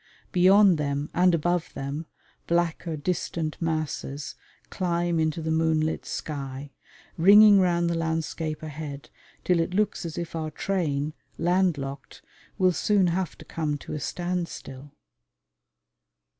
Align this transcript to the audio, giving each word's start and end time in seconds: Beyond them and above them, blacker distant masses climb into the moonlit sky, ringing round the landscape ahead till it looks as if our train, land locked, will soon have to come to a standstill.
Beyond 0.31 0.79
them 0.79 1.11
and 1.13 1.35
above 1.35 1.71
them, 1.75 2.07
blacker 2.47 2.97
distant 2.97 3.61
masses 3.61 4.33
climb 4.71 5.19
into 5.19 5.43
the 5.43 5.51
moonlit 5.51 6.07
sky, 6.07 6.71
ringing 7.19 7.59
round 7.59 7.87
the 7.87 7.93
landscape 7.93 8.63
ahead 8.63 9.11
till 9.43 9.59
it 9.59 9.75
looks 9.75 10.03
as 10.03 10.17
if 10.17 10.35
our 10.35 10.49
train, 10.49 11.13
land 11.37 11.77
locked, 11.77 12.23
will 12.57 12.73
soon 12.73 13.05
have 13.13 13.37
to 13.37 13.45
come 13.45 13.77
to 13.77 13.93
a 13.93 13.99
standstill. 13.99 14.91